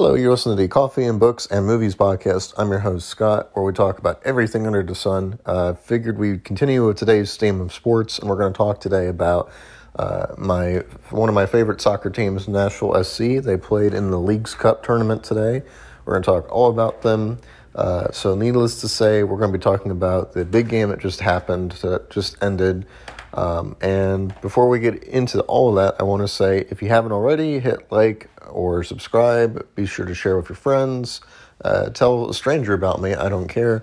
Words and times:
Hello, 0.00 0.14
you're 0.14 0.30
listening 0.30 0.56
to 0.56 0.62
the 0.62 0.68
Coffee 0.68 1.02
and 1.02 1.18
Books 1.18 1.48
and 1.50 1.66
Movies 1.66 1.96
podcast. 1.96 2.54
I'm 2.56 2.70
your 2.70 2.78
host, 2.78 3.08
Scott, 3.08 3.50
where 3.54 3.64
we 3.64 3.72
talk 3.72 3.98
about 3.98 4.22
everything 4.24 4.64
under 4.64 4.80
the 4.80 4.94
sun. 4.94 5.40
Uh, 5.44 5.74
figured 5.74 6.18
we'd 6.18 6.44
continue 6.44 6.86
with 6.86 6.98
today's 6.98 7.36
theme 7.36 7.60
of 7.60 7.74
sports, 7.74 8.20
and 8.20 8.28
we're 8.28 8.36
going 8.36 8.52
to 8.52 8.56
talk 8.56 8.80
today 8.80 9.08
about 9.08 9.50
uh, 9.96 10.26
my 10.38 10.84
one 11.10 11.28
of 11.28 11.34
my 11.34 11.46
favorite 11.46 11.80
soccer 11.80 12.10
teams, 12.10 12.46
Nashville 12.46 13.02
SC. 13.02 13.42
They 13.42 13.56
played 13.56 13.92
in 13.92 14.12
the 14.12 14.20
Leagues 14.20 14.54
Cup 14.54 14.84
tournament 14.84 15.24
today. 15.24 15.64
We're 16.04 16.12
going 16.12 16.22
to 16.22 16.26
talk 16.26 16.52
all 16.52 16.70
about 16.70 17.02
them. 17.02 17.40
Uh, 17.74 18.12
so, 18.12 18.36
needless 18.36 18.80
to 18.82 18.88
say, 18.88 19.24
we're 19.24 19.38
going 19.38 19.50
to 19.50 19.58
be 19.58 19.60
talking 19.60 19.90
about 19.90 20.32
the 20.32 20.44
big 20.44 20.68
game 20.68 20.90
that 20.90 21.00
just 21.00 21.18
happened, 21.18 21.72
that 21.82 22.08
just 22.08 22.40
ended. 22.40 22.86
Um, 23.34 23.76
and 23.80 24.38
before 24.40 24.68
we 24.68 24.78
get 24.80 25.04
into 25.04 25.40
all 25.42 25.70
of 25.70 25.74
that, 25.76 26.00
I 26.00 26.04
want 26.04 26.22
to 26.22 26.28
say 26.28 26.66
if 26.70 26.82
you 26.82 26.88
haven't 26.88 27.12
already, 27.12 27.60
hit 27.60 27.90
like 27.92 28.28
or 28.48 28.82
subscribe. 28.82 29.66
Be 29.74 29.86
sure 29.86 30.06
to 30.06 30.14
share 30.14 30.36
with 30.36 30.48
your 30.48 30.56
friends. 30.56 31.20
Uh, 31.62 31.90
tell 31.90 32.30
a 32.30 32.34
stranger 32.34 32.72
about 32.72 33.00
me. 33.00 33.14
I 33.14 33.28
don't 33.28 33.48
care. 33.48 33.82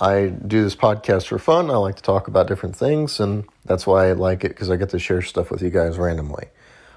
I 0.00 0.28
do 0.28 0.62
this 0.62 0.74
podcast 0.74 1.26
for 1.26 1.38
fun. 1.38 1.70
I 1.70 1.76
like 1.76 1.96
to 1.96 2.02
talk 2.02 2.26
about 2.26 2.48
different 2.48 2.74
things, 2.74 3.20
and 3.20 3.44
that's 3.66 3.86
why 3.86 4.08
I 4.08 4.12
like 4.12 4.44
it 4.44 4.48
because 4.48 4.70
I 4.70 4.76
get 4.76 4.88
to 4.90 4.98
share 4.98 5.20
stuff 5.20 5.50
with 5.50 5.60
you 5.60 5.68
guys 5.68 5.98
randomly. 5.98 6.48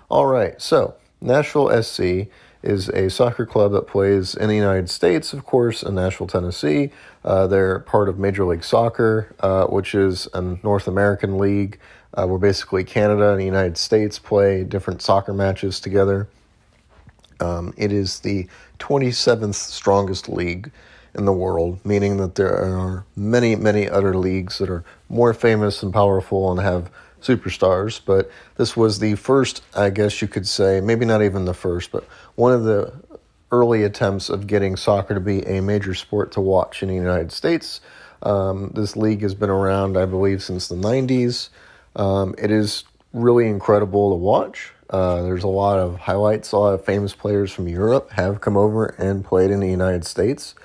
All 0.09 0.25
right, 0.25 0.61
so 0.61 0.95
Nashville 1.19 1.83
SC 1.83 2.29
is 2.63 2.89
a 2.89 3.09
soccer 3.09 3.45
club 3.45 3.73
that 3.73 3.87
plays 3.87 4.35
in 4.35 4.47
the 4.47 4.55
United 4.55 4.89
States, 4.89 5.33
of 5.33 5.45
course, 5.45 5.83
in 5.83 5.95
Nashville, 5.95 6.27
Tennessee. 6.27 6.91
Uh, 7.23 7.45
they're 7.47 7.79
part 7.79 8.09
of 8.09 8.17
Major 8.17 8.45
League 8.45 8.63
Soccer, 8.63 9.35
uh, 9.41 9.65
which 9.65 9.93
is 9.93 10.27
a 10.33 10.41
North 10.63 10.87
American 10.87 11.37
league 11.37 11.77
uh, 12.13 12.25
where 12.25 12.39
basically 12.39 12.83
Canada 12.83 13.31
and 13.31 13.39
the 13.39 13.45
United 13.45 13.77
States 13.77 14.19
play 14.19 14.63
different 14.63 15.01
soccer 15.01 15.33
matches 15.33 15.79
together. 15.79 16.27
Um, 17.39 17.73
it 17.77 17.91
is 17.91 18.19
the 18.19 18.47
27th 18.79 19.55
strongest 19.55 20.29
league 20.29 20.71
in 21.15 21.25
the 21.25 21.33
world, 21.33 21.79
meaning 21.85 22.17
that 22.17 22.35
there 22.35 22.55
are 22.55 23.05
many, 23.15 23.55
many 23.55 23.89
other 23.89 24.15
leagues 24.15 24.57
that 24.57 24.69
are 24.69 24.83
more 25.09 25.33
famous 25.33 25.83
and 25.83 25.93
powerful 25.93 26.51
and 26.51 26.59
have 26.61 26.89
superstars. 27.23 27.99
But 28.03 28.29
this 28.57 28.75
was 28.75 28.99
the 28.99 29.15
first, 29.15 29.63
I 29.75 29.89
guess 29.89 30.21
you 30.21 30.27
could 30.27 30.47
say, 30.47 30.81
maybe 30.81 31.05
not 31.05 31.23
even 31.23 31.45
the 31.45 31.53
first, 31.53 31.91
but 31.91 32.03
one 32.35 32.51
of 32.51 32.63
the 32.63 32.93
early 33.51 33.83
attempts 33.83 34.29
of 34.29 34.47
getting 34.47 34.75
soccer 34.75 35.13
to 35.13 35.19
be 35.19 35.45
a 35.45 35.61
major 35.61 35.93
sport 35.93 36.31
to 36.31 36.41
watch 36.41 36.81
in 36.81 36.89
the 36.89 36.95
United 36.95 37.31
States. 37.31 37.81
Um, 38.23 38.71
this 38.73 38.95
league 38.95 39.21
has 39.21 39.35
been 39.35 39.51
around, 39.51 39.97
I 39.97 40.05
believe, 40.05 40.41
since 40.41 40.67
the 40.67 40.75
90s. 40.75 41.49
Um, 41.95 42.33
it 42.37 42.49
is 42.49 42.83
really 43.13 43.47
incredible 43.47 44.11
to 44.11 44.15
watch. 44.15 44.73
Uh, 44.89 45.21
there's 45.21 45.43
a 45.43 45.47
lot 45.47 45.79
of 45.79 45.99
highlights. 45.99 46.51
A 46.51 46.57
lot 46.57 46.73
of 46.73 46.83
famous 46.83 47.13
players 47.13 47.51
from 47.51 47.67
Europe 47.67 48.11
have 48.11 48.41
come 48.41 48.57
over 48.57 48.87
and 48.97 49.23
played 49.23 49.51
in 49.51 49.59
the 49.59 49.69
United 49.69 50.05
States. 50.05 50.55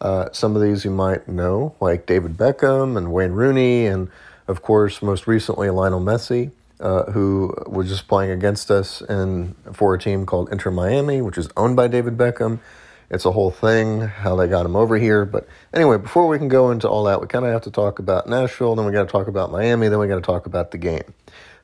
Uh, 0.00 0.28
some 0.32 0.54
of 0.56 0.62
these 0.62 0.84
you 0.84 0.90
might 0.90 1.26
know, 1.26 1.74
like 1.80 2.06
David 2.06 2.36
Beckham 2.36 2.98
and 2.98 3.12
Wayne 3.12 3.32
Rooney, 3.32 3.86
and 3.86 4.10
of 4.48 4.62
course, 4.62 5.02
most 5.02 5.26
recently 5.26 5.70
Lionel 5.70 6.00
Messi, 6.00 6.50
uh, 6.80 7.04
who 7.12 7.54
was 7.66 7.88
just 7.88 8.08
playing 8.08 8.30
against 8.30 8.70
us 8.70 9.00
in 9.02 9.54
for 9.72 9.94
a 9.94 9.98
team 9.98 10.26
called 10.26 10.50
Inter 10.52 10.70
Miami, 10.70 11.20
which 11.20 11.38
is 11.38 11.48
owned 11.56 11.76
by 11.76 11.88
David 11.88 12.16
Beckham. 12.16 12.60
It's 13.08 13.24
a 13.24 13.32
whole 13.32 13.50
thing 13.50 14.00
how 14.00 14.34
they 14.36 14.48
got 14.48 14.66
him 14.66 14.74
over 14.74 14.96
here. 14.96 15.24
But 15.24 15.46
anyway, 15.72 15.96
before 15.98 16.26
we 16.26 16.38
can 16.38 16.48
go 16.48 16.70
into 16.70 16.88
all 16.88 17.04
that, 17.04 17.20
we 17.20 17.28
kind 17.28 17.44
of 17.44 17.52
have 17.52 17.62
to 17.62 17.70
talk 17.70 17.98
about 17.98 18.28
Nashville, 18.28 18.74
then 18.74 18.84
we 18.84 18.92
got 18.92 19.04
to 19.04 19.12
talk 19.12 19.28
about 19.28 19.52
Miami, 19.52 19.88
then 19.88 19.98
we 19.98 20.08
got 20.08 20.16
to 20.16 20.20
talk 20.20 20.46
about 20.46 20.72
the 20.72 20.78
game. 20.78 21.14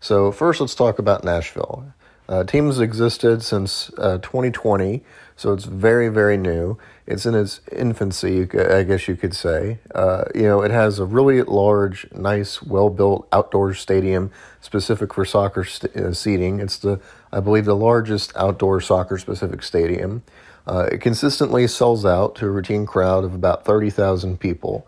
So 0.00 0.32
first, 0.32 0.60
let's 0.60 0.74
talk 0.74 0.98
about 0.98 1.24
Nashville. 1.24 1.92
Uh, 2.28 2.44
team 2.44 2.66
has 2.66 2.80
existed 2.80 3.42
since 3.42 3.90
uh, 3.98 4.18
2020, 4.18 5.02
so 5.42 5.52
it's 5.52 5.64
very, 5.64 6.08
very 6.08 6.36
new. 6.36 6.78
It's 7.04 7.26
in 7.26 7.34
its 7.34 7.60
infancy, 7.72 8.42
I 8.56 8.84
guess 8.84 9.08
you 9.08 9.16
could 9.16 9.34
say. 9.34 9.80
Uh, 9.92 10.22
you 10.36 10.42
know, 10.42 10.62
it 10.62 10.70
has 10.70 11.00
a 11.00 11.04
really 11.04 11.42
large, 11.42 12.06
nice, 12.12 12.62
well-built 12.62 13.26
outdoor 13.32 13.74
stadium 13.74 14.30
specific 14.60 15.12
for 15.12 15.24
soccer 15.24 15.64
st- 15.64 15.96
uh, 15.96 16.14
seating. 16.14 16.60
It's 16.60 16.78
the, 16.78 17.00
I 17.32 17.40
believe, 17.40 17.64
the 17.64 17.74
largest 17.74 18.32
outdoor 18.36 18.80
soccer-specific 18.80 19.64
stadium. 19.64 20.22
Uh, 20.64 20.88
it 20.92 21.00
consistently 21.00 21.66
sells 21.66 22.04
out 22.04 22.36
to 22.36 22.46
a 22.46 22.50
routine 22.50 22.86
crowd 22.86 23.24
of 23.24 23.34
about 23.34 23.64
30,000 23.64 24.38
people. 24.38 24.86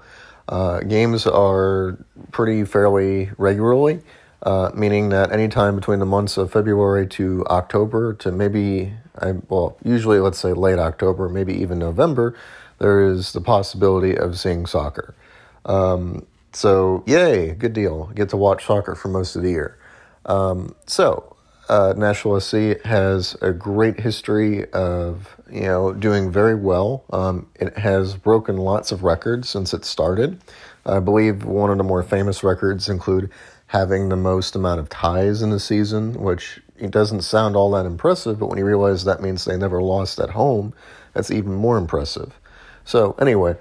Uh, 0.48 0.78
games 0.82 1.26
are 1.26 1.98
pretty 2.30 2.64
fairly 2.64 3.30
regularly 3.38 4.02
uh, 4.44 4.70
meaning 4.74 5.08
that 5.08 5.32
anytime 5.32 5.74
between 5.74 5.98
the 5.98 6.06
months 6.06 6.36
of 6.36 6.52
February 6.52 7.06
to 7.08 7.44
October 7.46 8.12
to 8.14 8.30
maybe, 8.30 8.92
I, 9.18 9.32
well, 9.48 9.76
usually 9.82 10.20
let's 10.20 10.38
say 10.38 10.52
late 10.52 10.78
October, 10.78 11.28
maybe 11.28 11.54
even 11.54 11.78
November, 11.78 12.36
there 12.78 13.02
is 13.02 13.32
the 13.32 13.40
possibility 13.40 14.16
of 14.16 14.38
seeing 14.38 14.66
soccer. 14.66 15.14
Um, 15.64 16.26
so, 16.52 17.02
yay, 17.06 17.52
good 17.54 17.72
deal. 17.72 18.10
Get 18.14 18.28
to 18.30 18.36
watch 18.36 18.66
soccer 18.66 18.94
for 18.94 19.08
most 19.08 19.34
of 19.34 19.42
the 19.42 19.50
year. 19.50 19.78
Um, 20.26 20.74
so, 20.86 21.34
uh, 21.68 21.94
Nashville 21.96 22.38
SC 22.40 22.82
has 22.84 23.36
a 23.40 23.52
great 23.52 24.00
history 24.00 24.70
of 24.72 25.34
you 25.50 25.62
know 25.62 25.92
doing 25.92 26.30
very 26.30 26.54
well. 26.54 27.04
Um, 27.10 27.48
it 27.54 27.78
has 27.78 28.16
broken 28.16 28.56
lots 28.58 28.92
of 28.92 29.02
records 29.02 29.48
since 29.48 29.72
it 29.72 29.84
started. 29.84 30.40
I 30.86 31.00
believe 31.00 31.44
one 31.44 31.70
of 31.70 31.78
the 31.78 31.84
more 31.84 32.02
famous 32.02 32.44
records 32.44 32.88
include 32.90 33.30
having 33.68 34.08
the 34.08 34.16
most 34.16 34.54
amount 34.54 34.80
of 34.80 34.88
ties 34.88 35.42
in 35.42 35.50
the 35.50 35.60
season, 35.60 36.14
which 36.14 36.60
it 36.76 36.90
doesn't 36.90 37.22
sound 37.22 37.56
all 37.56 37.70
that 37.72 37.86
impressive, 37.86 38.38
but 38.38 38.46
when 38.48 38.58
you 38.58 38.64
realize 38.64 39.04
that 39.04 39.22
means 39.22 39.44
they 39.44 39.56
never 39.56 39.82
lost 39.82 40.18
at 40.18 40.30
home, 40.30 40.74
that's 41.12 41.30
even 41.30 41.54
more 41.54 41.76
impressive. 41.76 42.38
So, 42.84 43.12
anyway, 43.20 43.56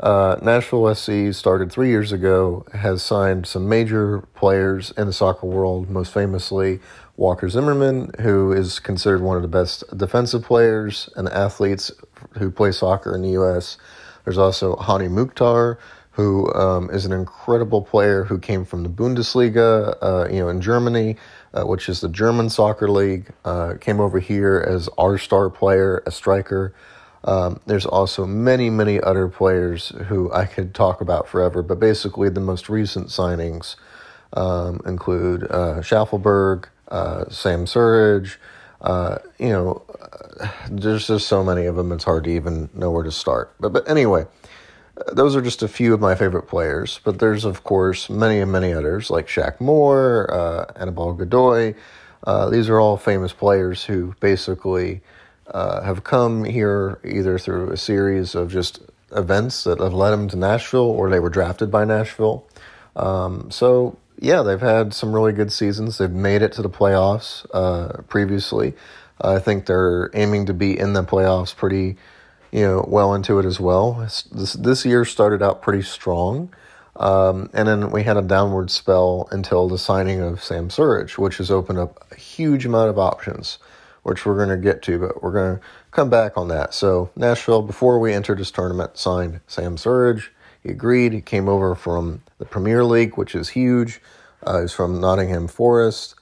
uh, 0.00 0.36
Nashville 0.42 0.92
SC 0.94 1.32
started 1.32 1.70
three 1.70 1.88
years 1.88 2.12
ago, 2.12 2.66
has 2.72 3.02
signed 3.02 3.46
some 3.46 3.68
major 3.68 4.20
players 4.34 4.92
in 4.96 5.06
the 5.06 5.12
soccer 5.12 5.46
world, 5.46 5.90
most 5.90 6.12
famously 6.12 6.80
Walker 7.16 7.48
Zimmerman, 7.48 8.10
who 8.20 8.52
is 8.52 8.78
considered 8.78 9.22
one 9.22 9.36
of 9.36 9.42
the 9.42 9.48
best 9.48 9.84
defensive 9.96 10.42
players 10.42 11.08
and 11.14 11.28
athletes 11.28 11.92
who 12.38 12.50
play 12.50 12.72
soccer 12.72 13.14
in 13.14 13.22
the 13.22 13.30
U.S. 13.30 13.78
There's 14.24 14.38
also 14.38 14.76
Hani 14.76 15.10
Mukhtar, 15.10 15.78
who 16.12 16.52
um, 16.52 16.90
is 16.90 17.04
an 17.06 17.12
incredible 17.12 17.82
player 17.82 18.24
who 18.24 18.38
came 18.38 18.64
from 18.64 18.82
the 18.82 18.88
Bundesliga, 18.88 19.96
uh, 20.02 20.28
you 20.30 20.40
know, 20.40 20.48
in 20.48 20.60
Germany, 20.60 21.16
uh, 21.54 21.64
which 21.64 21.88
is 21.88 22.00
the 22.00 22.08
German 22.08 22.50
soccer 22.50 22.90
league. 22.90 23.32
Uh, 23.44 23.74
came 23.80 23.98
over 23.98 24.20
here 24.20 24.62
as 24.66 24.88
our 24.98 25.16
star 25.16 25.48
player, 25.48 26.02
a 26.06 26.10
striker. 26.10 26.74
Um, 27.24 27.60
there's 27.66 27.86
also 27.86 28.26
many, 28.26 28.68
many 28.68 29.00
other 29.00 29.28
players 29.28 29.88
who 30.08 30.30
I 30.32 30.44
could 30.44 30.74
talk 30.74 31.00
about 31.00 31.28
forever, 31.28 31.62
but 31.62 31.80
basically 31.80 32.28
the 32.28 32.40
most 32.40 32.68
recent 32.68 33.08
signings 33.08 33.76
um, 34.34 34.80
include 34.84 35.44
uh, 35.44 35.80
Shaffelburg, 35.80 36.66
uh, 36.88 37.28
Sam 37.30 37.64
Surridge. 37.64 38.36
Uh, 38.82 39.18
you 39.38 39.48
know, 39.48 39.82
there's 40.68 41.06
just 41.06 41.28
so 41.28 41.42
many 41.42 41.66
of 41.66 41.76
them; 41.76 41.92
it's 41.92 42.04
hard 42.04 42.24
to 42.24 42.30
even 42.30 42.68
know 42.74 42.90
where 42.90 43.04
to 43.04 43.12
start. 43.12 43.54
But 43.60 43.72
but 43.72 43.88
anyway 43.88 44.26
those 45.12 45.34
are 45.34 45.42
just 45.42 45.62
a 45.62 45.68
few 45.68 45.94
of 45.94 46.00
my 46.00 46.14
favorite 46.14 46.48
players, 46.48 47.00
but 47.04 47.18
there's 47.18 47.44
of 47.44 47.64
course 47.64 48.10
many 48.10 48.40
and 48.40 48.52
many 48.52 48.72
others 48.72 49.10
like 49.10 49.26
Shaq 49.26 49.60
Moore, 49.60 50.32
uh, 50.32 50.72
Anibal 50.76 51.14
Godoy. 51.14 51.74
Uh, 52.24 52.50
these 52.50 52.68
are 52.68 52.78
all 52.78 52.96
famous 52.96 53.32
players 53.32 53.84
who 53.84 54.14
basically 54.20 55.00
uh, 55.48 55.82
have 55.82 56.04
come 56.04 56.44
here 56.44 57.00
either 57.04 57.38
through 57.38 57.70
a 57.70 57.76
series 57.76 58.34
of 58.34 58.50
just 58.50 58.80
events 59.12 59.64
that 59.64 59.80
have 59.80 59.92
led 59.92 60.10
them 60.10 60.28
to 60.28 60.36
Nashville 60.36 60.80
or 60.80 61.10
they 61.10 61.20
were 61.20 61.30
drafted 61.30 61.70
by 61.70 61.84
Nashville. 61.84 62.46
Um, 62.94 63.50
so 63.50 63.98
yeah, 64.18 64.42
they've 64.42 64.60
had 64.60 64.94
some 64.94 65.12
really 65.12 65.32
good 65.32 65.52
seasons. 65.52 65.98
They've 65.98 66.10
made 66.10 66.42
it 66.42 66.52
to 66.52 66.62
the 66.62 66.70
playoffs 66.70 67.44
uh, 67.52 68.02
previously. 68.02 68.74
I 69.20 69.38
think 69.38 69.66
they're 69.66 70.10
aiming 70.14 70.46
to 70.46 70.54
be 70.54 70.78
in 70.78 70.92
the 70.92 71.02
playoffs 71.02 71.54
pretty 71.54 71.96
you 72.52 72.62
know, 72.62 72.84
well 72.86 73.14
into 73.14 73.38
it 73.38 73.46
as 73.46 73.58
well. 73.58 73.94
This 73.94 74.52
this 74.52 74.84
year 74.84 75.04
started 75.04 75.42
out 75.42 75.62
pretty 75.62 75.82
strong, 75.82 76.54
um, 76.96 77.50
and 77.52 77.66
then 77.66 77.90
we 77.90 78.04
had 78.04 78.16
a 78.16 78.22
downward 78.22 78.70
spell 78.70 79.26
until 79.32 79.68
the 79.68 79.78
signing 79.78 80.20
of 80.20 80.44
Sam 80.44 80.68
Surridge, 80.68 81.18
which 81.18 81.38
has 81.38 81.50
opened 81.50 81.78
up 81.78 82.06
a 82.12 82.16
huge 82.16 82.66
amount 82.66 82.90
of 82.90 82.98
options, 82.98 83.58
which 84.02 84.26
we're 84.26 84.36
going 84.36 84.50
to 84.50 84.56
get 84.56 84.82
to, 84.82 84.98
but 84.98 85.22
we're 85.22 85.32
going 85.32 85.56
to 85.56 85.62
come 85.90 86.10
back 86.10 86.36
on 86.36 86.48
that. 86.48 86.74
So 86.74 87.10
Nashville, 87.16 87.62
before 87.62 87.98
we 87.98 88.12
entered 88.12 88.38
this 88.38 88.50
tournament, 88.50 88.98
signed 88.98 89.40
Sam 89.46 89.76
Surridge. 89.76 90.28
He 90.62 90.68
agreed. 90.70 91.12
He 91.12 91.20
came 91.20 91.48
over 91.48 91.74
from 91.74 92.22
the 92.38 92.44
Premier 92.44 92.84
League, 92.84 93.16
which 93.16 93.34
is 93.34 93.48
huge. 93.48 94.00
Uh, 94.44 94.60
he's 94.60 94.72
from 94.72 95.00
Nottingham 95.00 95.48
Forest. 95.48 96.14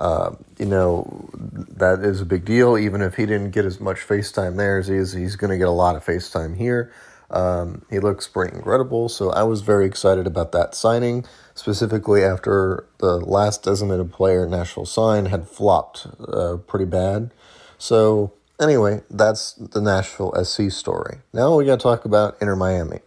Uh, 0.00 0.34
you 0.58 0.64
know, 0.64 1.28
that 1.34 2.00
is 2.00 2.22
a 2.22 2.24
big 2.24 2.46
deal. 2.46 2.78
Even 2.78 3.02
if 3.02 3.16
he 3.16 3.26
didn't 3.26 3.50
get 3.50 3.66
as 3.66 3.78
much 3.80 3.98
FaceTime 3.98 4.56
there 4.56 4.78
as 4.78 4.88
he 4.88 4.96
is, 4.96 5.12
he's 5.12 5.36
going 5.36 5.50
to 5.50 5.58
get 5.58 5.68
a 5.68 5.72
lot 5.72 5.94
of 5.94 6.04
FaceTime 6.04 6.56
here. 6.56 6.90
Um, 7.30 7.84
he 7.90 8.00
looks 8.00 8.26
pretty 8.26 8.56
incredible. 8.56 9.10
So 9.10 9.30
I 9.30 9.42
was 9.42 9.60
very 9.60 9.84
excited 9.84 10.26
about 10.26 10.52
that 10.52 10.74
signing, 10.74 11.26
specifically 11.54 12.24
after 12.24 12.86
the 12.98 13.18
last 13.18 13.62
designated 13.62 14.10
player 14.10 14.48
Nashville 14.48 14.86
sign 14.86 15.26
had 15.26 15.46
flopped 15.46 16.06
uh, 16.26 16.56
pretty 16.66 16.86
bad. 16.86 17.30
So 17.76 18.32
anyway, 18.58 19.02
that's 19.10 19.52
the 19.52 19.82
Nashville 19.82 20.32
SC 20.42 20.70
story. 20.70 21.18
Now 21.34 21.56
we 21.56 21.66
got 21.66 21.78
to 21.78 21.82
talk 21.82 22.06
about 22.06 22.38
Inter 22.40 22.56
Miami, 22.56 23.00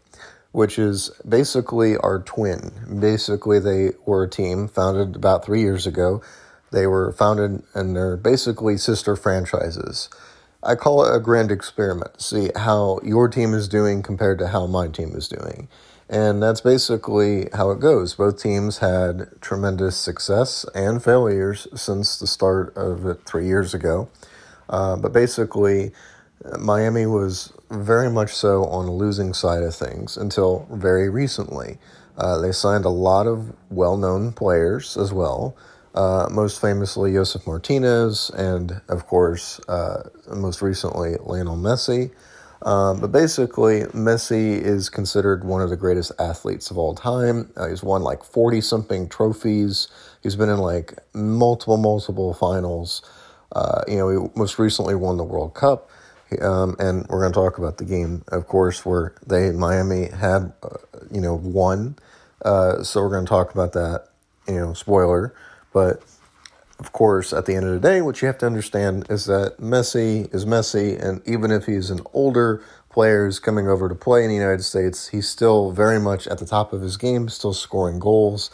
which 0.52 0.78
is 0.78 1.10
basically 1.28 1.98
our 1.98 2.20
twin. 2.20 3.00
Basically, 3.00 3.60
they 3.60 3.94
were 4.06 4.24
a 4.24 4.30
team 4.30 4.68
founded 4.68 5.16
about 5.16 5.44
three 5.44 5.62
years 5.62 5.88
ago. 5.88 6.22
They 6.74 6.88
were 6.88 7.14
founded 7.14 7.64
and 7.74 7.96
they're 7.96 8.18
basically 8.18 8.78
sister 8.78 9.16
franchises. 9.16 10.10
I 10.64 10.76
call 10.76 11.06
it 11.06 11.16
a 11.16 11.20
grand 11.20 11.52
experiment 11.52 12.22
see 12.22 12.50
how 12.56 13.00
your 13.04 13.28
team 13.28 13.54
is 13.54 13.68
doing 13.68 14.02
compared 14.02 14.40
to 14.40 14.48
how 14.48 14.66
my 14.66 14.88
team 14.88 15.14
is 15.16 15.28
doing. 15.28 15.68
And 16.10 16.42
that's 16.42 16.62
basically 16.62 17.50
how 17.54 17.72
it 17.72 17.80
goes. 17.80 18.16
Both 18.16 18.42
teams 18.42 18.80
had 18.80 19.30
tremendous 19.40 19.96
success 19.96 20.66
and 20.76 21.04
failures 21.04 21.68
since 21.76 22.18
the 22.18 22.28
start 22.28 22.76
of 22.76 23.06
it 23.06 23.26
three 23.26 23.46
years 23.46 23.74
ago. 23.74 24.10
Uh, 24.70 24.96
but 24.96 25.14
basically, 25.14 25.92
Miami 26.60 27.06
was 27.06 27.54
very 27.70 28.10
much 28.10 28.34
so 28.34 28.66
on 28.66 28.86
the 28.86 28.92
losing 28.92 29.34
side 29.34 29.64
of 29.64 29.76
things 29.76 30.18
until 30.18 30.68
very 30.72 31.10
recently. 31.10 31.78
Uh, 32.18 32.38
they 32.40 32.52
signed 32.52 32.86
a 32.86 32.90
lot 32.90 33.28
of 33.28 33.54
well 33.70 33.98
known 33.98 34.32
players 34.34 34.98
as 34.98 35.14
well. 35.14 35.56
Uh, 35.94 36.28
most 36.32 36.60
famously, 36.60 37.14
Josef 37.14 37.46
Martinez, 37.46 38.32
and 38.32 38.82
of 38.90 39.06
course, 39.06 39.60
uh, 39.70 40.10
most 40.34 40.62
recently, 40.62 41.16
Lionel 41.22 41.58
Messi. 41.58 42.12
Um, 42.64 43.02
but 43.02 43.12
basically, 43.12 43.82
Messi 43.82 44.60
is 44.60 44.90
considered 44.90 45.44
one 45.44 45.62
of 45.62 45.70
the 45.70 45.76
greatest 45.76 46.14
athletes 46.18 46.72
of 46.72 46.78
all 46.78 46.96
time. 46.96 47.52
Uh, 47.58 47.68
he's 47.68 47.84
won 47.84 48.02
like 48.02 48.24
40 48.24 48.62
something 48.62 49.10
trophies. 49.10 49.90
He's 50.24 50.36
been 50.36 50.50
in 50.50 50.60
like 50.60 50.98
multiple, 51.14 51.78
multiple 51.78 52.34
finals. 52.34 53.02
Uh, 53.52 53.82
you 53.88 53.98
know, 53.98 54.10
he 54.10 54.30
most 54.36 54.58
recently 54.58 54.96
won 54.96 55.18
the 55.18 55.24
World 55.24 55.54
Cup. 55.54 55.90
Um, 56.42 56.76
and 56.80 57.06
we're 57.10 57.20
going 57.20 57.34
to 57.34 57.40
talk 57.40 57.58
about 57.60 57.78
the 57.78 57.86
game, 57.86 58.24
of 58.30 58.48
course, 58.48 58.86
where 58.86 59.14
they, 59.28 59.52
Miami, 59.52 60.08
had, 60.08 60.54
uh, 60.64 60.78
you 61.12 61.22
know, 61.22 61.36
won. 61.36 61.98
Uh, 62.44 62.82
so 62.82 63.02
we're 63.02 63.10
going 63.10 63.26
to 63.26 63.30
talk 63.30 63.54
about 63.54 63.74
that, 63.74 64.08
you 64.48 64.56
know, 64.56 64.74
spoiler. 64.74 65.36
But 65.74 66.02
of 66.80 66.92
course, 66.92 67.34
at 67.34 67.46
the 67.46 67.56
end 67.56 67.66
of 67.66 67.74
the 67.74 67.80
day, 67.80 68.02
what 68.02 68.22
you 68.22 68.28
have 68.28 68.38
to 68.40 68.46
understand 68.46 69.06
is 69.10 69.26
that 69.26 69.58
Messi 69.60 70.34
is 70.34 70.46
Messi, 70.46 71.02
and 71.02 71.22
even 71.28 71.52
if 71.52 71.66
he's 71.66 71.90
an 71.90 72.02
older 72.14 72.64
player 72.90 73.26
who's 73.26 73.40
coming 73.40 73.68
over 73.68 73.90
to 73.90 73.96
play 73.96 74.24
in 74.24 74.30
the 74.30 74.36
United 74.36 74.64
States, 74.64 75.08
he's 75.08 75.28
still 75.28 75.72
very 75.72 76.00
much 76.00 76.28
at 76.28 76.38
the 76.40 76.46
top 76.46 76.74
of 76.74 76.82
his 76.82 76.98
game, 76.98 77.30
still 77.30 77.54
scoring 77.54 78.00
goals. 78.00 78.50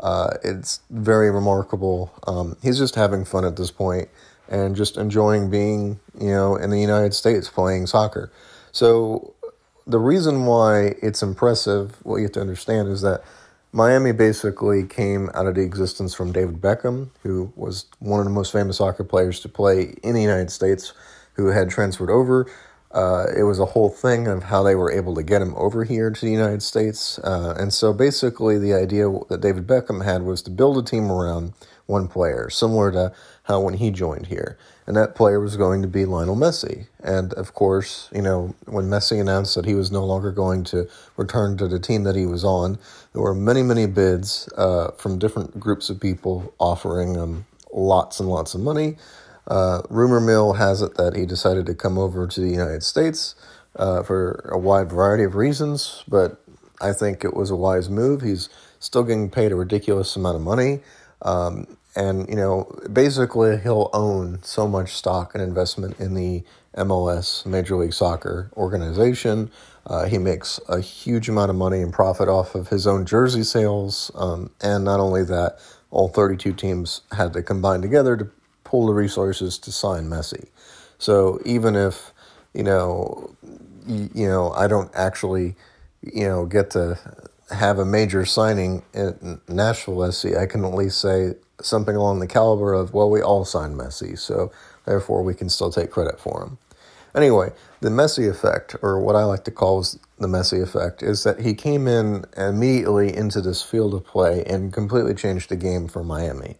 Uh, 0.00 0.36
it's 0.42 0.80
very 0.90 1.30
remarkable. 1.30 2.12
Um, 2.26 2.56
he's 2.62 2.78
just 2.78 2.94
having 2.96 3.24
fun 3.24 3.44
at 3.44 3.56
this 3.56 3.70
point 3.70 4.08
and 4.48 4.76
just 4.76 4.96
enjoying 4.96 5.50
being, 5.50 6.00
you 6.18 6.30
know, 6.30 6.56
in 6.56 6.70
the 6.70 6.80
United 6.80 7.14
States 7.14 7.48
playing 7.48 7.86
soccer. 7.86 8.30
So 8.72 9.34
the 9.86 9.98
reason 9.98 10.46
why 10.46 10.94
it's 11.00 11.22
impressive, 11.22 12.04
what 12.04 12.16
you 12.16 12.24
have 12.24 12.32
to 12.32 12.40
understand 12.40 12.88
is 12.88 13.02
that 13.02 13.22
Miami 13.74 14.12
basically 14.12 14.84
came 14.84 15.28
out 15.34 15.48
of 15.48 15.56
the 15.56 15.62
existence 15.62 16.14
from 16.14 16.30
David 16.30 16.60
Beckham, 16.60 17.08
who 17.24 17.52
was 17.56 17.86
one 17.98 18.20
of 18.20 18.24
the 18.24 18.30
most 18.30 18.52
famous 18.52 18.76
soccer 18.76 19.02
players 19.02 19.40
to 19.40 19.48
play 19.48 19.96
in 20.04 20.14
the 20.14 20.22
United 20.22 20.52
States, 20.52 20.92
who 21.32 21.48
had 21.48 21.70
transferred 21.70 22.08
over. 22.08 22.46
Uh, 22.92 23.26
it 23.36 23.42
was 23.42 23.58
a 23.58 23.64
whole 23.64 23.90
thing 23.90 24.28
of 24.28 24.44
how 24.44 24.62
they 24.62 24.76
were 24.76 24.92
able 24.92 25.12
to 25.16 25.24
get 25.24 25.42
him 25.42 25.52
over 25.56 25.82
here 25.82 26.08
to 26.08 26.24
the 26.24 26.30
United 26.30 26.62
States. 26.62 27.18
Uh, 27.18 27.56
and 27.58 27.74
so 27.74 27.92
basically, 27.92 28.58
the 28.58 28.72
idea 28.72 29.12
that 29.28 29.40
David 29.40 29.66
Beckham 29.66 30.04
had 30.04 30.22
was 30.22 30.40
to 30.42 30.50
build 30.50 30.78
a 30.78 30.88
team 30.88 31.10
around 31.10 31.52
one 31.86 32.08
player, 32.08 32.48
similar 32.50 32.90
to 32.92 33.12
how 33.44 33.60
when 33.60 33.74
he 33.74 33.90
joined 33.90 34.26
here. 34.26 34.58
And 34.86 34.96
that 34.96 35.14
player 35.14 35.40
was 35.40 35.56
going 35.56 35.82
to 35.82 35.88
be 35.88 36.04
Lionel 36.04 36.36
Messi. 36.36 36.86
And 37.02 37.32
of 37.34 37.54
course, 37.54 38.08
you 38.12 38.22
know, 38.22 38.54
when 38.66 38.86
Messi 38.86 39.20
announced 39.20 39.54
that 39.54 39.64
he 39.64 39.74
was 39.74 39.90
no 39.90 40.04
longer 40.04 40.30
going 40.30 40.64
to 40.64 40.88
return 41.16 41.56
to 41.58 41.68
the 41.68 41.78
team 41.78 42.04
that 42.04 42.16
he 42.16 42.26
was 42.26 42.44
on, 42.44 42.78
there 43.12 43.22
were 43.22 43.34
many, 43.34 43.62
many 43.62 43.86
bids 43.86 44.48
uh, 44.56 44.90
from 44.92 45.18
different 45.18 45.58
groups 45.58 45.90
of 45.90 46.00
people 46.00 46.54
offering 46.58 47.14
him 47.14 47.46
lots 47.72 48.20
and 48.20 48.28
lots 48.28 48.54
of 48.54 48.60
money. 48.60 48.96
Uh, 49.46 49.82
rumor 49.90 50.20
mill 50.20 50.54
has 50.54 50.80
it 50.80 50.94
that 50.94 51.14
he 51.16 51.26
decided 51.26 51.66
to 51.66 51.74
come 51.74 51.98
over 51.98 52.26
to 52.26 52.40
the 52.40 52.48
United 52.48 52.82
States 52.82 53.34
uh, 53.76 54.02
for 54.02 54.48
a 54.52 54.58
wide 54.58 54.90
variety 54.90 55.24
of 55.24 55.34
reasons, 55.34 56.02
but 56.08 56.40
I 56.80 56.92
think 56.92 57.24
it 57.24 57.34
was 57.34 57.50
a 57.50 57.56
wise 57.56 57.90
move. 57.90 58.22
He's 58.22 58.48
still 58.78 59.02
getting 59.02 59.30
paid 59.30 59.52
a 59.52 59.56
ridiculous 59.56 60.16
amount 60.16 60.36
of 60.36 60.42
money. 60.42 60.80
Um, 61.22 61.73
and, 61.96 62.28
you 62.28 62.36
know, 62.36 62.70
basically 62.92 63.58
he'll 63.58 63.90
own 63.92 64.42
so 64.42 64.66
much 64.66 64.92
stock 64.94 65.34
and 65.34 65.42
investment 65.42 65.98
in 66.00 66.14
the 66.14 66.42
MLS, 66.76 67.46
Major 67.46 67.76
League 67.76 67.92
Soccer 67.92 68.50
organization. 68.56 69.50
Uh, 69.86 70.06
he 70.06 70.18
makes 70.18 70.58
a 70.68 70.80
huge 70.80 71.28
amount 71.28 71.50
of 71.50 71.56
money 71.56 71.80
and 71.80 71.92
profit 71.92 72.28
off 72.28 72.54
of 72.54 72.68
his 72.68 72.86
own 72.86 73.06
jersey 73.06 73.44
sales. 73.44 74.10
Um, 74.14 74.50
and 74.60 74.84
not 74.84 74.98
only 74.98 75.24
that, 75.24 75.58
all 75.90 76.08
32 76.08 76.52
teams 76.54 77.02
had 77.12 77.32
to 77.34 77.42
combine 77.42 77.80
together 77.80 78.16
to 78.16 78.28
pull 78.64 78.86
the 78.86 78.94
resources 78.94 79.58
to 79.58 79.70
sign 79.70 80.08
Messi. 80.08 80.48
So 80.98 81.40
even 81.44 81.76
if, 81.76 82.12
you 82.54 82.64
know, 82.64 83.34
you, 83.86 84.10
you 84.14 84.26
know, 84.26 84.52
I 84.52 84.66
don't 84.66 84.90
actually, 84.94 85.54
you 86.02 86.26
know, 86.26 86.46
get 86.46 86.70
to 86.70 86.98
have 87.50 87.78
a 87.78 87.84
major 87.84 88.24
signing 88.24 88.82
in 88.94 89.40
Nashville 89.48 90.10
SC, 90.10 90.34
I 90.36 90.46
can 90.46 90.64
at 90.64 90.74
least 90.74 91.00
say 91.00 91.34
something 91.60 91.96
along 91.96 92.20
the 92.20 92.26
caliber 92.26 92.72
of, 92.72 92.92
well, 92.92 93.10
we 93.10 93.20
all 93.20 93.44
signed 93.44 93.76
Messi, 93.76 94.18
so 94.18 94.50
therefore 94.84 95.22
we 95.22 95.34
can 95.34 95.48
still 95.48 95.70
take 95.70 95.90
credit 95.90 96.18
for 96.20 96.42
him. 96.42 96.58
Anyway, 97.14 97.52
the 97.80 97.90
Messi 97.90 98.28
effect, 98.28 98.74
or 98.82 98.98
what 98.98 99.14
I 99.14 99.24
like 99.24 99.44
to 99.44 99.52
call 99.52 99.86
the 100.18 100.26
Messi 100.26 100.60
effect, 100.60 101.02
is 101.02 101.22
that 101.22 101.40
he 101.40 101.54
came 101.54 101.86
in 101.86 102.24
immediately 102.36 103.14
into 103.14 103.40
this 103.40 103.62
field 103.62 103.94
of 103.94 104.04
play 104.04 104.44
and 104.44 104.72
completely 104.72 105.14
changed 105.14 105.48
the 105.48 105.56
game 105.56 105.86
for 105.86 106.02
Miami. 106.02 106.56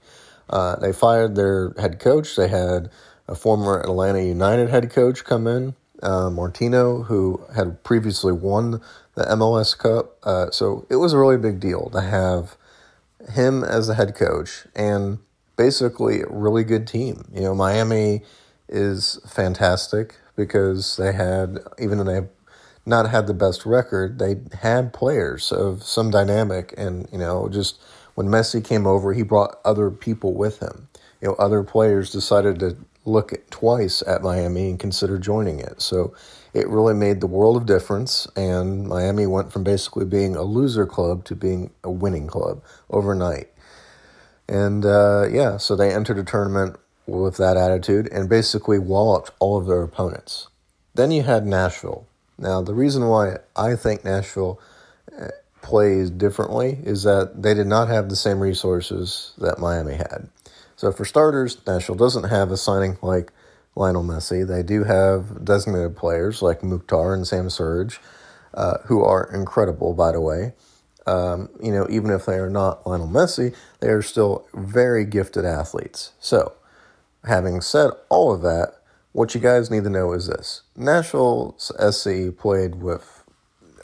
Uh, 0.49 0.77
they 0.77 0.93
fired 0.93 1.35
their 1.35 1.71
head 1.79 1.99
coach. 1.99 2.37
They 2.37 2.49
had 2.49 2.91
a 3.27 3.35
former 3.35 3.81
Atlanta 3.81 4.23
United 4.23 4.69
head 4.69 4.91
coach 4.91 5.25
come 5.25 5.47
in, 5.47 5.75
uh, 6.03 6.31
Martino, 6.31 7.03
who 7.05 7.45
had 7.55 7.83
previously 7.83 8.33
won 8.33 8.81
the 9.15 9.25
MLS 9.25 9.77
Cup. 9.77 10.17
Uh, 10.23 10.51
so 10.51 10.87
it 10.91 10.97
was 10.97 11.13
a 11.13 11.19
really 11.19 11.39
big 11.39 11.59
deal 11.59 11.91
to 11.91 12.01
have 12.01 12.57
him 13.31 13.65
as 13.65 13.87
the 13.87 13.95
head 13.95 14.15
coach 14.15 14.67
and 14.75 15.19
basically 15.57 16.23
a 16.23 16.29
really 16.29 16.65
good 16.65 16.87
team. 16.87 17.25
You 17.33 17.43
know, 17.43 17.55
Miami 17.55 18.23
is 18.69 19.21
fantastic 19.29 20.17
because 20.37 20.97
they 20.97 21.13
had, 21.13 21.61
even 21.79 21.99
though 21.99 22.05
they 22.05 22.15
have 22.15 22.29
not 22.87 23.09
had 23.09 23.27
the 23.27 23.35
best 23.35 23.65
record, 23.65 24.19
they 24.19 24.37
had 24.61 24.93
players 24.93 25.53
of 25.53 25.83
some 25.83 26.11
dynamic. 26.11 26.75
And, 26.77 27.09
you 27.13 27.19
know, 27.19 27.49
just 27.49 27.81
when 28.15 28.27
Messi 28.27 28.65
came 28.65 28.87
over, 28.87 29.13
he 29.13 29.23
brought 29.23 29.59
other 29.65 29.91
people 29.91 30.35
with 30.35 30.61
him. 30.61 30.89
You 31.21 31.29
know, 31.29 31.35
other 31.35 31.63
players 31.63 32.11
decided 32.11 32.59
to 32.61 32.77
look 33.05 33.33
at, 33.33 33.51
twice 33.51 34.03
at 34.07 34.23
Miami 34.23 34.71
and 34.71 34.79
consider 34.79 35.19
joining 35.19 35.61
it. 35.61 35.81
So 35.81 36.15
it 36.55 36.69
really 36.69 36.95
made 36.95 37.21
the 37.21 37.27
world 37.27 37.57
of 37.57 37.67
difference. 37.67 38.27
And 38.37 38.87
Miami 38.87 39.27
went 39.27 39.53
from 39.53 39.65
basically 39.65 40.05
being 40.07 40.37
a 40.37 40.43
loser 40.43 40.87
club 40.87 41.25
to 41.27 41.35
being 41.35 41.73
a 41.83 41.91
winning 41.91 42.29
club 42.29 42.63
overnight. 42.89 43.49
And 44.49 44.87
uh, 44.87 45.27
yeah, 45.31 45.57
so 45.57 45.75
they 45.75 45.93
entered 45.93 46.19
a 46.19 46.25
tournament 46.25 46.77
with 47.07 47.37
that 47.37 47.57
attitude 47.57 48.09
and 48.13 48.29
basically 48.29 48.79
walloped 48.79 49.31
all 49.41 49.59
of 49.59 49.67
their 49.67 49.83
opponents. 49.83 50.49
Then 50.95 51.11
you 51.11 51.23
had 51.23 51.45
Nashville. 51.45 52.07
Now, 52.39 52.63
the 52.63 52.75
reason 52.75 53.07
why 53.09 53.39
I 53.57 53.75
think 53.77 54.05
Nashville 54.05 54.61
uh, 55.21 55.29
plays 55.63 56.11
differently 56.11 56.79
is 56.85 57.03
that 57.03 57.43
they 57.43 57.55
did 57.55 57.67
not 57.67 57.89
have 57.89 58.09
the 58.09 58.17
same 58.17 58.41
resources 58.41 59.33
that 59.39 59.59
Miami 59.59 59.95
had. 59.95 60.29
So, 60.77 60.93
for 60.93 61.05
starters, 61.05 61.59
Nashville 61.67 61.95
doesn't 61.95 62.25
have 62.25 62.51
a 62.51 62.57
signing 62.57 62.99
like 63.03 63.33
Lionel 63.77 64.05
Messi. 64.05 64.47
They 64.47 64.63
do 64.63 64.85
have 64.85 65.45
designated 65.45 65.97
players 65.97 66.43
like 66.43 66.63
Mukhtar 66.63 67.15
and 67.15 67.27
Sam 67.27 67.49
Surridge, 67.49 67.99
uh, 68.53 68.79
who 68.87 69.03
are 69.03 69.31
incredible, 69.33 69.95
by 69.95 70.13
the 70.13 70.21
way. 70.21 70.53
Um, 71.07 71.51
you 71.63 71.71
know, 71.71 71.87
even 71.91 72.11
if 72.11 72.25
they 72.25 72.37
are 72.37 72.51
not 72.51 72.87
Lionel 72.87 73.09
Messi, 73.09 73.55
they 73.81 73.89
are 73.89 74.03
still 74.03 74.47
very 74.55 75.05
gifted 75.05 75.45
athletes. 75.45 76.13
So, 76.19 76.55
having 77.25 77.61
said 77.61 77.91
all 78.09 78.33
of 78.33 78.43
that, 78.43 78.75
what 79.13 79.35
you 79.35 79.41
guys 79.41 79.71
need 79.71 79.85
to 79.85 79.91
know 79.91 80.13
is 80.13 80.27
this 80.27 80.63
Nashville 80.77 81.57
SC 81.59 82.37
played 82.37 82.77
with 82.77 83.25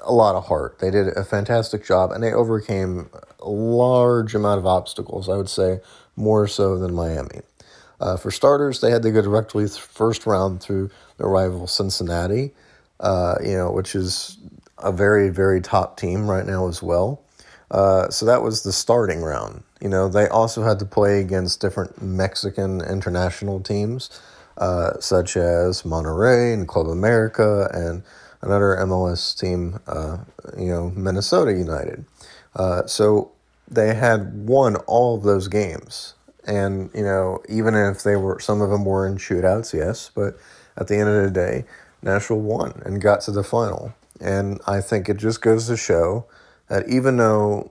a 0.02 0.12
lot 0.12 0.34
of 0.34 0.46
heart. 0.46 0.78
They 0.78 0.90
did 0.90 1.08
a 1.08 1.24
fantastic 1.24 1.84
job 1.84 2.10
and 2.10 2.22
they 2.22 2.32
overcame 2.32 3.10
a 3.38 3.48
large 3.48 4.34
amount 4.34 4.58
of 4.58 4.66
obstacles, 4.66 5.28
I 5.28 5.36
would 5.36 5.48
say 5.48 5.80
more 6.16 6.46
so 6.46 6.78
than 6.78 6.94
Miami. 6.94 7.42
Uh, 8.00 8.16
for 8.18 8.30
starters, 8.32 8.80
they 8.82 8.90
had 8.92 9.02
to 9.02 9.12
go 9.12 9.22
directly 9.22 9.68
first 9.68 10.26
round 10.26 10.62
through 10.62 10.90
their 11.18 11.28
rival 11.28 11.66
Cincinnati, 11.68 12.52
uh, 13.00 13.36
you 13.44 13.56
know, 13.56 13.72
which 13.72 13.94
is 13.96 14.38
a 14.78 14.92
very, 14.92 15.30
very 15.30 15.60
top 15.62 15.98
team 15.98 16.28
right 16.30 16.46
now 16.46 16.68
as 16.68 16.82
well. 16.82 17.22
Uh, 17.70 18.10
so 18.10 18.26
that 18.26 18.42
was 18.42 18.64
the 18.64 18.72
starting 18.72 19.22
round. 19.22 19.64
You 19.82 19.90
know, 19.90 20.08
they 20.08 20.28
also 20.28 20.64
had 20.64 20.78
to 20.80 20.86
play 20.86 21.20
against 21.20 21.60
different 21.60 22.02
Mexican 22.02 22.82
international 22.82 23.60
teams. 23.60 24.10
uh, 24.58 24.98
such 25.00 25.36
as 25.36 25.82
Monterrey 25.82 26.54
and 26.54 26.68
Club 26.68 26.88
America 26.88 27.70
and 27.74 28.02
another 28.42 28.76
MLS 28.82 29.38
team, 29.38 29.80
uh, 29.88 30.18
you 30.58 30.68
know, 30.68 30.90
Minnesota 30.90 31.52
United. 31.52 32.04
Uh, 32.56 32.86
so 32.86 33.32
they 33.70 33.94
had 33.94 34.48
won 34.48 34.76
all 34.88 35.16
of 35.16 35.24
those 35.24 35.48
games. 35.48 36.14
And, 36.46 36.90
you 36.94 37.02
know, 37.02 37.42
even 37.48 37.74
if 37.74 38.02
they 38.02 38.16
were, 38.16 38.40
some 38.40 38.60
of 38.60 38.70
them 38.70 38.84
were 38.84 39.06
in 39.06 39.16
shootouts, 39.16 39.74
yes, 39.74 40.10
but 40.14 40.38
at 40.76 40.88
the 40.88 40.96
end 40.96 41.08
of 41.08 41.22
the 41.24 41.30
day, 41.30 41.64
Nashville 42.02 42.40
won 42.40 42.82
and 42.84 43.00
got 43.00 43.20
to 43.22 43.30
the 43.30 43.44
final. 43.44 43.94
And 44.20 44.60
I 44.66 44.80
think 44.80 45.08
it 45.08 45.16
just 45.16 45.42
goes 45.42 45.66
to 45.66 45.76
show 45.76 46.26
that 46.68 46.88
even 46.88 47.16
though 47.16 47.70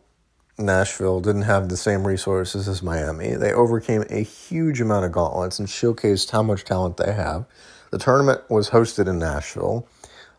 Nashville 0.57 1.21
didn't 1.21 1.43
have 1.43 1.69
the 1.69 1.77
same 1.77 2.05
resources 2.05 2.67
as 2.67 2.83
Miami, 2.83 3.35
they 3.35 3.53
overcame 3.53 4.03
a 4.09 4.23
huge 4.23 4.81
amount 4.81 5.05
of 5.05 5.11
gauntlets 5.11 5.57
and 5.57 5.67
showcased 5.67 6.31
how 6.31 6.43
much 6.43 6.65
talent 6.65 6.97
they 6.97 7.13
have. 7.13 7.45
The 7.91 7.97
tournament 7.97 8.41
was 8.49 8.69
hosted 8.69 9.07
in 9.07 9.19
Nashville. 9.19 9.88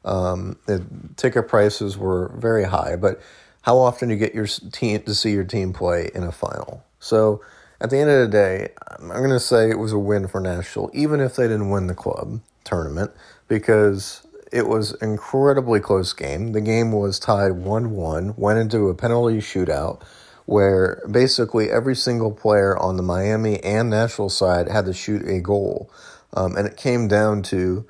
Um, 0.04 0.58
the 0.66 0.84
ticket 1.16 1.48
prices 1.48 1.96
were 1.96 2.32
very 2.36 2.64
high, 2.64 2.96
but 2.96 3.20
how 3.62 3.78
often 3.78 4.08
do 4.08 4.14
you 4.14 4.20
get 4.20 4.34
your 4.34 4.46
team 4.46 5.02
to 5.02 5.14
see 5.14 5.32
your 5.32 5.44
team 5.44 5.72
play 5.72 6.10
in 6.14 6.22
a 6.22 6.32
final? 6.32 6.84
So 6.98 7.42
at 7.80 7.90
the 7.90 7.98
end 7.98 8.10
of 8.10 8.20
the 8.20 8.28
day, 8.28 8.72
I'm 8.98 9.08
going 9.08 9.30
to 9.30 9.40
say 9.40 9.70
it 9.70 9.78
was 9.78 9.92
a 9.92 9.98
win 9.98 10.28
for 10.28 10.40
Nashville, 10.40 10.90
even 10.92 11.20
if 11.20 11.36
they 11.36 11.44
didn't 11.44 11.70
win 11.70 11.86
the 11.86 11.94
club 11.94 12.40
tournament, 12.64 13.12
because 13.48 14.26
it 14.52 14.66
was 14.66 14.94
incredibly 15.00 15.80
close 15.80 16.12
game. 16.12 16.52
The 16.52 16.60
game 16.60 16.92
was 16.92 17.18
tied 17.18 17.52
1 17.52 17.90
1, 17.92 18.34
went 18.36 18.58
into 18.58 18.88
a 18.88 18.94
penalty 18.94 19.38
shootout 19.38 20.02
where 20.50 21.00
basically 21.08 21.70
every 21.70 21.94
single 21.94 22.32
player 22.32 22.76
on 22.76 22.96
the 22.96 23.04
Miami 23.04 23.62
and 23.62 23.88
Nashville 23.88 24.28
side 24.28 24.68
had 24.68 24.84
to 24.86 24.92
shoot 24.92 25.24
a 25.28 25.40
goal. 25.40 25.88
Um, 26.32 26.56
and 26.56 26.66
it 26.66 26.76
came 26.76 27.06
down 27.06 27.42
to, 27.44 27.86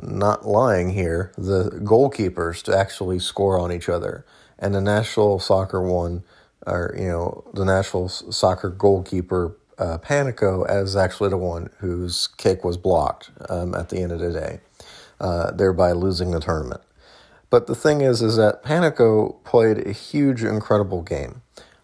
not 0.00 0.46
lying 0.46 0.94
here, 0.94 1.30
the 1.36 1.64
goalkeepers 1.84 2.62
to 2.62 2.74
actually 2.74 3.18
score 3.18 3.58
on 3.58 3.70
each 3.70 3.90
other. 3.90 4.24
And 4.58 4.74
the 4.74 4.80
Nashville 4.80 5.38
soccer 5.40 5.82
one, 5.82 6.22
or, 6.66 6.94
you 6.96 7.08
know, 7.08 7.44
the 7.54 7.64
Nashville 7.64 8.08
soccer 8.08 8.70
goalkeeper, 8.70 9.56
uh, 9.78 9.98
Panicco, 9.98 10.68
as 10.68 10.96
actually 10.96 11.30
the 11.30 11.38
one 11.38 11.70
whose 11.78 12.28
kick 12.36 12.64
was 12.64 12.76
blocked 12.76 13.30
um, 13.48 13.74
at 13.74 13.88
the 13.88 13.98
end 13.98 14.12
of 14.12 14.20
the 14.20 14.32
day 14.32 14.60
uh, 15.20 15.50
thereby 15.52 15.92
losing 15.92 16.30
the 16.30 16.40
tournament. 16.40 16.80
But 17.50 17.66
the 17.66 17.74
thing 17.74 18.00
is, 18.00 18.22
is 18.22 18.36
that 18.36 18.62
Panicco 18.64 19.42
played 19.44 19.86
a 19.86 19.92
huge, 19.92 20.42
incredible 20.42 21.02
game. 21.02 21.42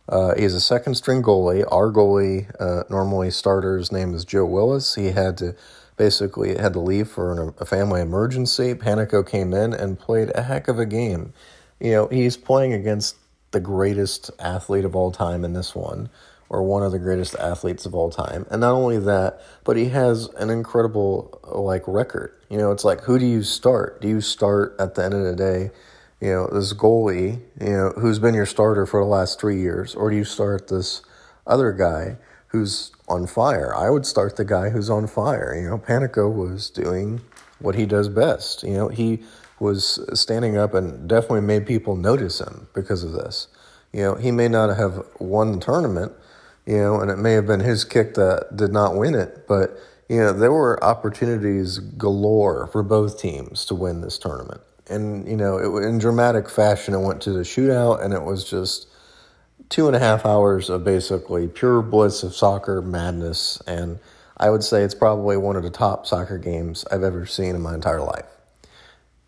Uh, 0.09 0.35
he's 0.37 0.55
a 0.55 0.61
second 0.61 0.95
string 0.95 1.23
goalie. 1.23 1.65
Our 1.71 1.91
goalie, 1.91 2.51
uh, 2.61 2.85
normally 2.89 3.31
starter's 3.31 3.91
name 3.91 4.15
is 4.15 4.25
Joe 4.25 4.47
Willis. 4.47 4.95
He 4.95 5.07
had 5.07 5.37
to 5.39 5.55
basically 5.97 6.57
had 6.57 6.75
to 6.75 6.79
leave 6.79 7.09
for 7.09 7.33
an, 7.33 7.55
a 7.59 7.65
family 7.65 8.01
emergency. 8.01 8.75
Panicco 8.75 9.27
came 9.27 9.53
in 9.53 9.73
and 9.73 9.99
played 9.99 10.31
a 10.35 10.43
heck 10.43 10.69
of 10.69 10.79
a 10.79 10.87
game. 10.87 11.33
You 11.81 11.91
know, 11.93 12.07
he's 12.09 12.37
playing 12.37 12.73
against 12.73 13.17
the 13.51 13.61
greatest 13.61 14.31
athlete 14.39 14.85
of 14.85 14.95
all 14.97 15.11
time 15.11 15.45
in 15.45 15.53
this 15.53 15.75
one 15.75 16.11
or 16.49 16.63
one 16.63 16.83
of 16.83 16.93
the 16.93 16.99
greatest 16.99 17.35
athletes 17.37 17.87
of 17.87 17.95
all 17.95 18.11
time. 18.11 18.47
And 18.51 18.61
not 18.61 18.73
only 18.73 18.99
that, 18.99 19.41
but 19.65 19.77
he 19.77 19.87
has 19.87 20.27
an 20.37 20.51
incredible 20.51 21.41
like 21.45 21.83
record. 21.87 22.33
You 22.49 22.59
know, 22.59 22.71
it's 22.71 22.85
like 22.85 23.03
who 23.03 23.19
do 23.19 23.27
you 23.27 23.43
start? 23.43 24.01
Do 24.01 24.09
you 24.09 24.21
start 24.21 24.77
at 24.79 24.95
the 24.95 25.05
end 25.05 25.15
of 25.15 25.25
the 25.25 25.35
day, 25.35 25.71
you 26.21 26.33
know, 26.33 26.49
this 26.53 26.73
goalie, 26.73 27.41
you 27.61 27.71
know, 27.71 27.91
who's 27.97 28.19
been 28.19 28.35
your 28.35 28.47
starter 28.47 28.87
for 28.87 29.01
the 29.01 29.07
last 29.07 29.41
3 29.41 29.61
years 29.61 29.95
or 29.95 30.11
do 30.11 30.17
you 30.17 30.25
start 30.25 30.69
this 30.69 31.03
other 31.47 31.73
guy 31.73 32.17
who's 32.49 32.93
on 33.09 33.27
fire? 33.27 33.75
I 33.75 33.91
would 33.91 34.07
start 34.07 34.37
the 34.37 34.45
guy 34.45 34.71
who's 34.71 34.89
on 34.89 35.07
fire. 35.07 35.55
You 35.55 35.69
know, 35.69 35.79
Panicco 35.79 36.33
was 36.33 36.71
doing 36.71 37.23
what 37.59 37.75
he 37.75 37.87
does 37.87 38.09
best. 38.09 38.63
You 38.63 38.75
know, 38.75 38.89
he 38.89 39.25
was 39.59 40.01
standing 40.19 40.57
up 40.57 40.75
and 40.75 41.09
definitely 41.09 41.41
made 41.41 41.67
people 41.67 41.97
notice 41.97 42.41
him 42.41 42.69
because 42.75 43.03
of 43.03 43.13
this. 43.13 43.49
You 43.93 44.03
know, 44.03 44.15
he 44.17 44.31
may 44.31 44.49
not 44.49 44.77
have 44.77 45.07
won 45.19 45.53
the 45.53 45.59
tournament, 45.59 46.13
you 46.67 46.77
know, 46.77 47.01
and 47.01 47.11
it 47.11 47.17
may 47.17 47.33
have 47.33 47.47
been 47.47 47.61
his 47.61 47.85
kick 47.85 48.15
that 48.15 48.57
did 48.57 48.73
not 48.73 48.97
win 48.97 49.15
it, 49.15 49.47
but 49.49 49.79
you 50.09 50.19
know, 50.19 50.33
there 50.33 50.53
were 50.53 50.83
opportunities 50.85 51.79
galore 51.79 52.67
for 52.69 52.83
both 52.83 53.21
teams 53.21 53.65
to 53.67 53.75
win 53.75 54.03
this 54.03 54.19
tournament. 54.19 54.61
And, 54.89 55.29
you 55.29 55.37
know, 55.37 55.59
it, 55.59 55.85
in 55.85 55.99
dramatic 55.99 56.49
fashion, 56.49 56.95
it 56.95 57.01
went 57.01 57.21
to 57.23 57.33
the 57.33 57.41
shootout, 57.41 58.05
and 58.05 58.15
it 58.15 58.23
was 58.23 58.49
just 58.49 58.87
two 59.69 59.89
and 59.89 59.97
a 59.97 59.99
half 59.99 60.25
hours 60.25 60.71
of 60.71 60.85
basically 60.85 61.49
pure 61.49 61.83
bliss 61.83 62.23
of 62.23 62.37
soccer 62.37 62.81
madness. 62.81 63.61
And 63.67 63.99
I 64.37 64.51
would 64.51 64.63
say 64.63 64.83
it's 64.83 64.95
probably 64.95 65.37
one 65.37 65.57
of 65.57 65.65
the 65.65 65.71
top 65.71 66.07
soccer 66.07 66.39
games 66.39 66.85
I've 66.93 67.03
ever 67.03 67.27
seen 67.27 67.57
in 67.57 67.63
my 67.63 67.75
entire 67.75 68.03
life. 68.03 68.36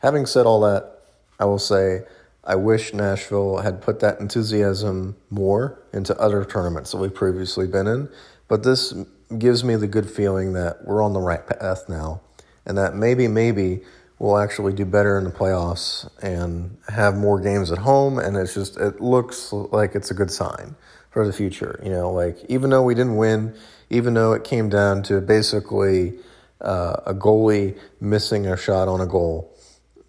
Having 0.01 0.27
said 0.27 0.47
all 0.47 0.61
that, 0.61 1.01
I 1.39 1.45
will 1.45 1.59
say 1.59 2.03
I 2.45 2.55
wish 2.55 2.95
Nashville 2.95 3.59
had 3.59 3.83
put 3.83 4.01
that 4.01 4.21
enthusiasm 4.21 5.17
more 5.29 5.79
into 5.93 6.19
other 6.19 6.45
tournaments 6.45 6.93
that 6.93 6.99
we've 6.99 7.15
previously 7.15 7.67
been 7.67 7.87
in. 7.87 8.09
But 8.49 8.63
this 8.63 8.95
gives 9.37 9.63
me 9.63 9.77
the 9.77 9.87
good 9.87 10.09
feeling 10.11 10.55
that 10.55 10.85
we're 10.85 11.03
on 11.03 11.13
the 11.13 11.21
right 11.21 11.47
path 11.47 11.89
now 11.89 12.23
and 12.65 12.79
that 12.79 12.95
maybe, 12.95 13.29
maybe 13.29 13.81
we'll 14.19 14.39
actually 14.39 14.73
do 14.73 14.85
better 14.85 15.19
in 15.19 15.25
the 15.25 15.31
playoffs 15.31 16.09
and 16.23 16.77
have 16.89 17.17
more 17.17 17.41
games 17.41 17.71
at 17.71 17.79
home. 17.79 18.19
And 18.19 18.37
it's 18.37 18.55
just, 18.55 18.79
it 18.79 19.01
looks 19.01 19.53
like 19.53 19.95
it's 19.95 20.11
a 20.11 20.15
good 20.15 20.31
sign 20.31 20.77
for 21.11 21.27
the 21.27 21.33
future. 21.33 21.81
You 21.83 21.91
know, 21.91 22.11
like 22.13 22.39
even 22.49 22.71
though 22.71 22.83
we 22.83 22.95
didn't 22.95 23.17
win, 23.17 23.55
even 23.91 24.15
though 24.15 24.33
it 24.33 24.45
came 24.45 24.69
down 24.69 25.03
to 25.05 25.21
basically 25.21 26.15
uh, 26.61 26.97
a 27.07 27.15
goalie 27.15 27.79
missing 28.01 28.47
a 28.47 28.57
shot 28.57 28.89
on 28.89 29.01
a 29.01 29.07
goal, 29.07 29.55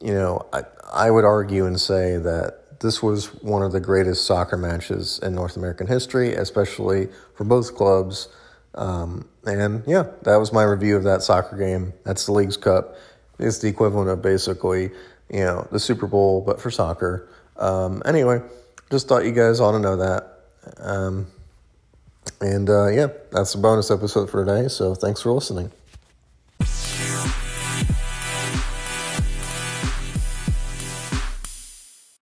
you 0.01 0.13
know, 0.13 0.45
I, 0.53 0.63
I 0.91 1.11
would 1.11 1.25
argue 1.25 1.65
and 1.65 1.79
say 1.79 2.17
that 2.17 2.79
this 2.79 3.03
was 3.03 3.27
one 3.41 3.61
of 3.61 3.71
the 3.71 3.79
greatest 3.79 4.25
soccer 4.25 4.57
matches 4.57 5.19
in 5.21 5.35
North 5.35 5.57
American 5.57 5.87
history, 5.87 6.33
especially 6.33 7.09
for 7.35 7.43
both 7.43 7.75
clubs. 7.75 8.29
Um, 8.75 9.27
and 9.45 9.83
yeah, 9.85 10.03
that 10.23 10.37
was 10.37 10.53
my 10.53 10.63
review 10.63 10.95
of 10.95 11.03
that 11.03 11.21
soccer 11.21 11.57
game. 11.57 11.93
That's 12.05 12.25
the 12.25 12.31
Leagues 12.31 12.57
Cup. 12.57 12.95
It's 13.37 13.59
the 13.59 13.67
equivalent 13.67 14.09
of 14.09 14.21
basically, 14.21 14.91
you 15.29 15.39
know, 15.41 15.67
the 15.71 15.79
Super 15.79 16.07
Bowl, 16.07 16.41
but 16.41 16.61
for 16.61 16.71
soccer. 16.71 17.29
Um, 17.57 18.01
anyway, 18.05 18.41
just 18.91 19.07
thought 19.07 19.25
you 19.25 19.31
guys 19.31 19.59
ought 19.59 19.73
to 19.73 19.79
know 19.79 19.97
that. 19.97 20.39
Um, 20.77 21.27
and 22.41 22.69
uh, 22.69 22.87
yeah, 22.87 23.07
that's 23.31 23.55
a 23.55 23.57
bonus 23.57 23.91
episode 23.91 24.29
for 24.29 24.45
today. 24.45 24.67
So 24.67 24.95
thanks 24.95 25.21
for 25.21 25.31
listening. 25.31 25.71